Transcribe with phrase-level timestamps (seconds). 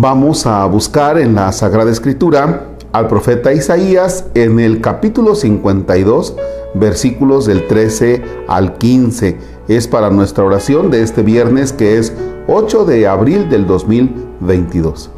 [0.00, 6.36] Vamos a buscar en la Sagrada Escritura al profeta Isaías en el capítulo 52,
[6.74, 9.38] versículos del 13 al 15.
[9.66, 12.12] Es para nuestra oración de este viernes que es
[12.46, 15.10] 8 de abril del 2022.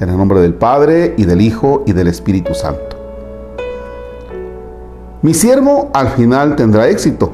[0.00, 2.96] En el nombre del Padre y del Hijo y del Espíritu Santo.
[5.22, 7.32] Mi siervo al final tendrá éxito.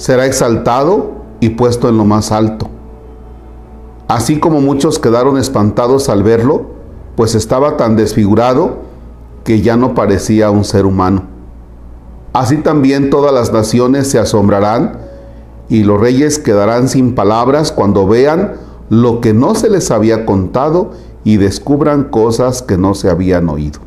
[0.00, 2.70] Será exaltado y puesto en lo más alto
[4.10, 6.66] así como muchos quedaron espantados al verlo,
[7.14, 8.78] pues estaba tan desfigurado
[9.44, 11.22] que ya no parecía un ser humano.
[12.32, 14.98] Así también todas las naciones se asombrarán
[15.68, 18.54] y los reyes quedarán sin palabras cuando vean
[18.88, 20.90] lo que no se les había contado
[21.22, 23.78] y descubran cosas que no se habían oído.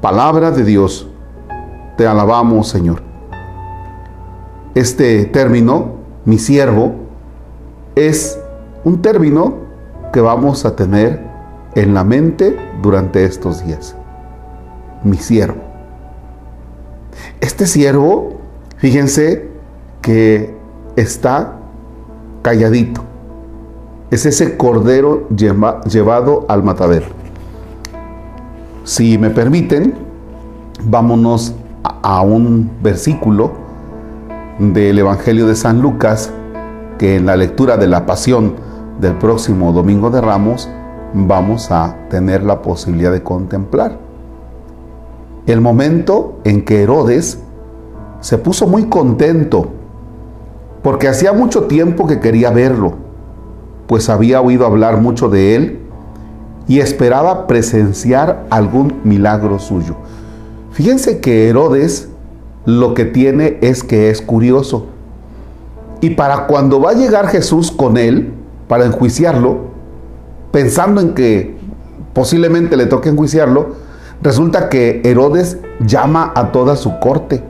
[0.00, 1.08] Palabra de Dios,
[1.96, 3.13] te alabamos Señor.
[4.74, 5.92] Este término,
[6.24, 6.94] mi siervo,
[7.94, 8.40] es
[8.82, 9.54] un término
[10.12, 11.22] que vamos a tener
[11.76, 13.94] en la mente durante estos días.
[15.04, 15.60] Mi siervo.
[17.40, 18.40] Este siervo,
[18.78, 19.48] fíjense
[20.02, 20.56] que
[20.96, 21.56] está
[22.42, 23.02] calladito.
[24.10, 27.06] Es ese cordero llevado al matadero.
[28.82, 29.94] Si me permiten,
[30.82, 33.63] vámonos a un versículo
[34.58, 36.32] del Evangelio de San Lucas
[36.98, 38.54] que en la lectura de la pasión
[39.00, 40.68] del próximo Domingo de Ramos
[41.12, 43.98] vamos a tener la posibilidad de contemplar.
[45.46, 47.40] El momento en que Herodes
[48.20, 49.68] se puso muy contento
[50.82, 52.94] porque hacía mucho tiempo que quería verlo,
[53.86, 55.80] pues había oído hablar mucho de él
[56.68, 59.96] y esperaba presenciar algún milagro suyo.
[60.72, 62.08] Fíjense que Herodes
[62.64, 64.86] lo que tiene es que es curioso.
[66.00, 68.32] Y para cuando va a llegar Jesús con él,
[68.68, 69.58] para enjuiciarlo,
[70.50, 71.56] pensando en que
[72.12, 73.74] posiblemente le toque enjuiciarlo,
[74.22, 77.42] resulta que Herodes llama a toda su corte.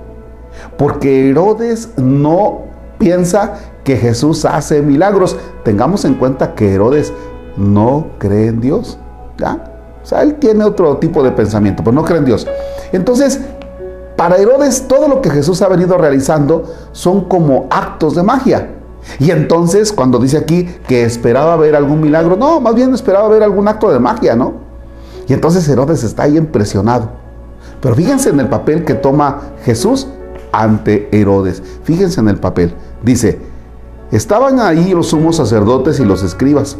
[0.76, 2.62] Porque Herodes no
[2.98, 3.54] piensa
[3.84, 5.36] que Jesús hace milagros.
[5.64, 7.12] Tengamos en cuenta que Herodes
[7.56, 8.98] no cree en Dios.
[9.38, 9.74] ¿ya?
[10.02, 12.46] O sea, él tiene otro tipo de pensamiento, pero no cree en Dios.
[12.92, 13.40] Entonces,
[14.16, 18.70] para Herodes todo lo que Jesús ha venido realizando son como actos de magia.
[19.18, 23.42] Y entonces cuando dice aquí que esperaba ver algún milagro, no, más bien esperaba ver
[23.42, 24.54] algún acto de magia, ¿no?
[25.26, 27.08] Y entonces Herodes está ahí impresionado.
[27.80, 30.06] Pero fíjense en el papel que toma Jesús
[30.52, 31.62] ante Herodes.
[31.82, 32.74] Fíjense en el papel.
[33.02, 33.38] Dice,
[34.10, 36.78] estaban ahí los sumos sacerdotes y los escribas,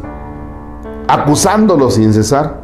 [1.09, 2.64] acusándolos sin cesar.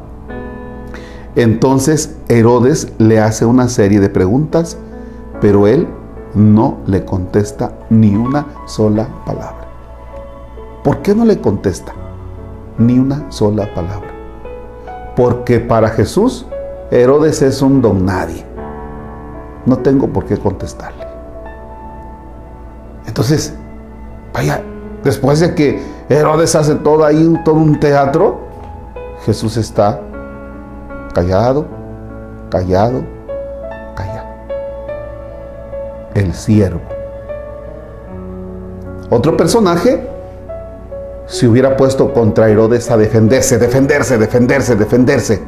[1.37, 4.77] Entonces Herodes le hace una serie de preguntas,
[5.41, 5.87] pero él
[6.35, 9.69] no le contesta ni una sola palabra.
[10.83, 11.93] ¿Por qué no le contesta
[12.79, 14.11] ni una sola palabra?
[15.15, 16.47] Porque para Jesús
[16.91, 18.45] Herodes es un don nadie.
[19.65, 21.07] No tengo por qué contestarle.
[23.07, 23.55] Entonces,
[24.33, 24.63] vaya,
[25.05, 28.41] después de que Herodes hace todo ahí, todo un teatro,
[29.25, 30.01] Jesús está
[31.13, 31.67] callado,
[32.51, 33.03] callado,
[36.15, 36.81] el siervo.
[39.11, 40.09] Otro personaje
[41.27, 45.43] se hubiera puesto contra Herodes a defenderse, defenderse, defenderse, defenderse.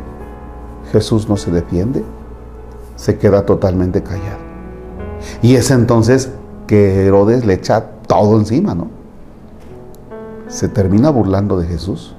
[0.93, 2.03] Jesús no se defiende,
[2.97, 4.43] se queda totalmente callado.
[5.43, 6.31] Y es entonces
[6.67, 8.89] que Herodes le echa todo encima, ¿no?
[10.49, 12.15] Se termina burlando de Jesús.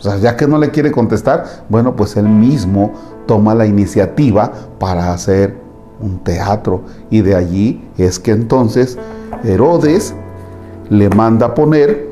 [0.00, 2.94] O sea, ya que no le quiere contestar, bueno, pues él mismo
[3.26, 5.58] toma la iniciativa para hacer
[6.00, 6.80] un teatro.
[7.10, 8.96] Y de allí es que entonces
[9.44, 10.14] Herodes
[10.88, 12.08] le manda poner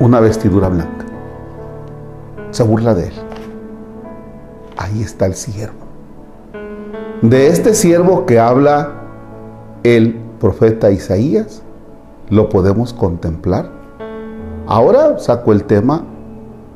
[0.00, 1.04] una vestidura blanca.
[2.50, 3.14] Se burla de él.
[4.78, 5.86] Ahí está el siervo.
[7.20, 9.02] De este siervo que habla
[9.82, 11.62] el profeta Isaías,
[12.30, 13.77] lo podemos contemplar.
[14.70, 16.04] Ahora saco el tema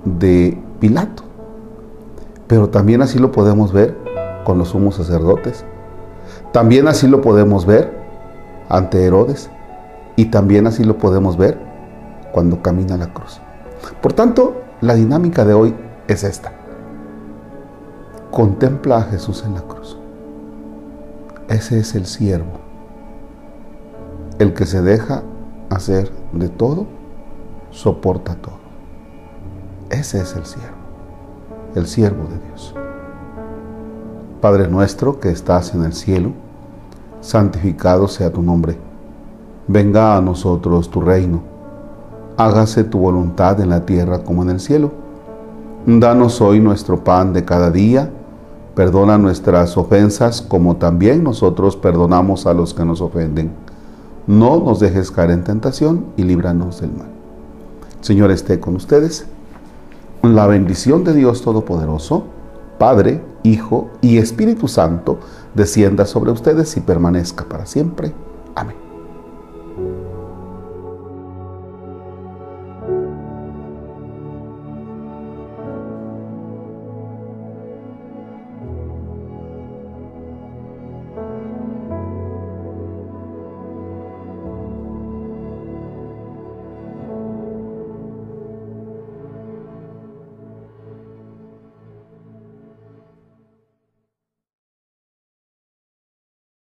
[0.06, 1.24] de Pilato,
[2.46, 3.94] pero también así lo podemos ver
[4.44, 5.66] con los sumos sacerdotes.
[6.52, 7.92] También así lo podemos ver
[8.70, 9.50] ante Herodes
[10.16, 11.58] y también así lo podemos ver
[12.32, 13.42] cuando camina la cruz.
[14.00, 15.74] Por tanto, la dinámica de hoy
[16.08, 16.50] es esta.
[18.30, 19.98] Contempla a Jesús en la cruz.
[21.50, 22.58] Ese es el siervo,
[24.38, 25.22] el que se deja
[25.68, 26.86] hacer de todo,
[27.72, 28.62] soporta todo.
[29.90, 30.76] Ese es el siervo,
[31.74, 32.74] el siervo de Dios.
[34.40, 36.30] Padre nuestro que estás en el cielo,
[37.20, 38.78] santificado sea tu nombre.
[39.68, 41.42] Venga a nosotros tu reino.
[42.36, 44.90] Hágase tu voluntad en la tierra como en el cielo.
[45.86, 48.10] Danos hoy nuestro pan de cada día.
[48.74, 53.52] Perdona nuestras ofensas como también nosotros perdonamos a los que nos ofenden.
[54.26, 57.21] No nos dejes caer en tentación y líbranos del mal.
[58.02, 59.26] Señor esté con ustedes.
[60.22, 62.24] La bendición de Dios Todopoderoso,
[62.78, 65.18] Padre, Hijo y Espíritu Santo,
[65.54, 68.12] descienda sobre ustedes y permanezca para siempre.
[68.54, 68.81] Amén.